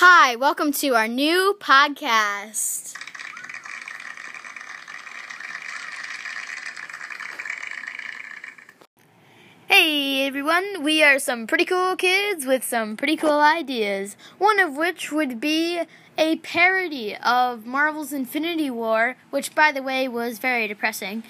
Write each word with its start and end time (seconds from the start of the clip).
Hi, 0.00 0.36
welcome 0.36 0.70
to 0.74 0.94
our 0.94 1.08
new 1.08 1.56
podcast. 1.58 2.94
Hey 9.66 10.24
everyone, 10.24 10.84
we 10.84 11.02
are 11.02 11.18
some 11.18 11.48
pretty 11.48 11.64
cool 11.64 11.96
kids 11.96 12.46
with 12.46 12.62
some 12.62 12.96
pretty 12.96 13.16
cool 13.16 13.40
ideas. 13.40 14.16
One 14.38 14.60
of 14.60 14.76
which 14.76 15.10
would 15.10 15.40
be 15.40 15.80
a 16.16 16.36
parody 16.36 17.16
of 17.16 17.66
Marvel's 17.66 18.12
Infinity 18.12 18.70
War, 18.70 19.16
which 19.30 19.52
by 19.52 19.72
the 19.72 19.82
way 19.82 20.06
was 20.06 20.38
very 20.38 20.68
depressing. 20.68 21.24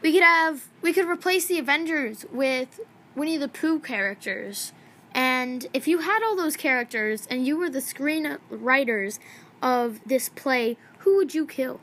We 0.00 0.14
could 0.14 0.22
have 0.22 0.66
we 0.80 0.94
could 0.94 1.08
replace 1.08 1.44
the 1.44 1.58
Avengers 1.58 2.24
with 2.32 2.80
Winnie 3.14 3.36
the 3.36 3.48
Pooh 3.48 3.80
characters. 3.80 4.72
And 5.14 5.66
if 5.74 5.86
you 5.86 5.98
had 5.98 6.22
all 6.22 6.36
those 6.36 6.56
characters 6.56 7.26
and 7.30 7.46
you 7.46 7.56
were 7.56 7.68
the 7.68 7.80
screenwriters 7.80 9.18
of 9.60 10.00
this 10.06 10.28
play, 10.28 10.76
who 10.98 11.16
would 11.16 11.34
you 11.34 11.46
kill? 11.46 11.80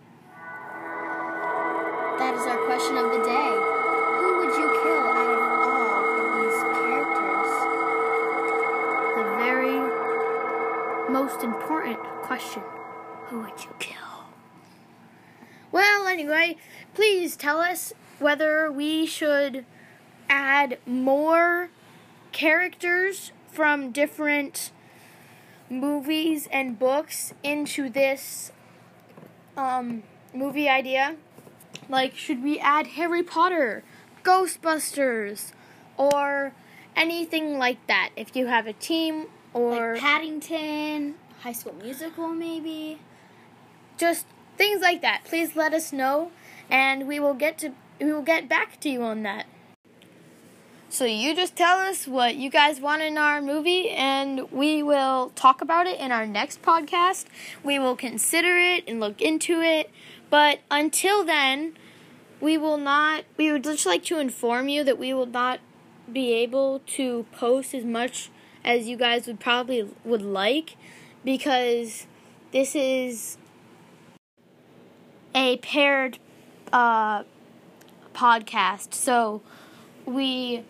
That 2.17 2.35
is 2.35 2.41
our 2.41 2.57
question 2.65 2.97
of 2.97 3.11
the 3.11 3.23
day. 3.23 3.51
Who 4.19 4.37
would 4.39 4.55
you 4.57 4.67
kill 4.83 5.03
out 5.07 5.29
of 5.33 5.39
all 5.67 6.03
of 6.19 6.29
these 6.41 6.59
characters? 6.79 7.51
The 9.15 9.25
very 9.37 9.79
most 11.11 11.43
important 11.43 11.99
question 12.23 12.63
who 13.27 13.39
would 13.41 13.63
you 13.63 13.73
kill? 13.79 13.95
Well, 15.71 16.07
anyway, 16.07 16.57
please 16.95 17.35
tell 17.35 17.59
us 17.59 17.93
whether 18.17 18.71
we 18.71 19.05
should 19.05 19.65
add 20.27 20.79
more 20.85 21.69
characters 22.31 23.31
from 23.51 23.91
different 23.91 24.71
movies 25.69 26.47
and 26.51 26.77
books 26.77 27.33
into 27.43 27.89
this 27.89 28.51
um, 29.57 30.03
movie 30.33 30.69
idea. 30.69 31.15
Like, 31.87 32.15
should 32.15 32.43
we 32.43 32.59
add 32.59 32.87
Harry 32.87 33.23
Potter, 33.23 33.83
Ghostbusters, 34.23 35.51
or 35.97 36.53
anything 36.95 37.57
like 37.57 37.85
that? 37.87 38.11
If 38.15 38.35
you 38.35 38.47
have 38.47 38.67
a 38.67 38.73
team 38.73 39.25
or 39.53 39.93
like 39.93 40.01
Paddington, 40.01 41.15
High 41.41 41.53
School 41.53 41.75
Musical, 41.81 42.29
maybe. 42.29 42.99
Just 43.97 44.25
things 44.57 44.81
like 44.81 45.01
that. 45.01 45.23
Please 45.25 45.55
let 45.55 45.73
us 45.73 45.91
know, 45.91 46.31
and 46.69 47.07
we 47.07 47.19
will 47.19 47.33
get 47.33 47.57
to 47.59 47.73
we 47.99 48.13
will 48.13 48.21
get 48.21 48.47
back 48.47 48.79
to 48.81 48.89
you 48.89 49.01
on 49.01 49.23
that. 49.23 49.45
So 50.91 51.05
you 51.05 51.35
just 51.35 51.55
tell 51.55 51.77
us 51.77 52.07
what 52.07 52.35
you 52.35 52.49
guys 52.49 52.81
want 52.81 53.03
in 53.03 53.15
our 53.15 53.43
movie, 53.43 53.89
and 53.89 54.51
we 54.51 54.81
will 54.81 55.29
talk 55.35 55.61
about 55.61 55.85
it 55.85 55.99
in 55.99 56.11
our 56.11 56.25
next 56.25 56.63
podcast. 56.63 57.25
We 57.63 57.77
will 57.77 57.95
consider 57.95 58.57
it 58.57 58.85
and 58.87 58.99
look 58.99 59.21
into 59.21 59.61
it. 59.61 59.91
But 60.31 60.61
until 60.71 61.23
then, 61.23 61.77
we 62.41 62.57
will 62.57 62.77
not. 62.77 63.23
We 63.37 63.51
would 63.51 63.65
just 63.65 63.85
like 63.85 64.03
to 64.05 64.17
inform 64.17 64.67
you 64.67 64.83
that 64.83 64.97
we 64.97 65.13
will 65.13 65.27
not 65.27 65.59
be 66.11 66.33
able 66.33 66.79
to 66.97 67.27
post 67.33 67.75
as 67.75 67.85
much 67.85 68.31
as 68.65 68.87
you 68.87 68.97
guys 68.97 69.27
would 69.27 69.39
probably 69.39 69.87
would 70.03 70.23
like 70.23 70.75
because 71.23 72.07
this 72.51 72.75
is 72.75 73.37
a 75.35 75.57
paired 75.57 76.17
uh, 76.73 77.25
podcast. 78.15 78.95
So 78.95 79.43
we 80.07 80.63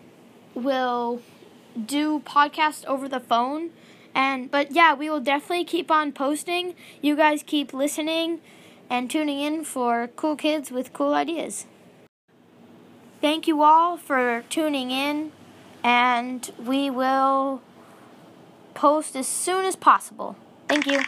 will 0.62 1.22
do 1.86 2.20
podcast 2.20 2.84
over 2.86 3.08
the 3.08 3.20
phone. 3.20 3.70
And 4.14 4.50
but 4.50 4.72
yeah 4.72 4.94
we 4.94 5.08
will 5.08 5.20
definitely 5.20 5.64
keep 5.64 5.90
on 5.90 6.12
posting. 6.12 6.74
You 7.00 7.16
guys 7.16 7.42
keep 7.44 7.72
listening 7.72 8.40
and 8.88 9.10
tuning 9.10 9.40
in 9.40 9.64
for 9.64 10.08
cool 10.16 10.36
kids 10.36 10.70
with 10.70 10.92
cool 10.92 11.14
ideas. 11.14 11.66
Thank 13.20 13.46
you 13.46 13.62
all 13.62 13.96
for 13.96 14.44
tuning 14.48 14.90
in 14.90 15.32
and 15.84 16.50
we 16.58 16.90
will 16.90 17.62
post 18.74 19.14
as 19.14 19.28
soon 19.28 19.64
as 19.64 19.76
possible. 19.76 20.36
Thank 20.68 20.86
you 20.86 21.00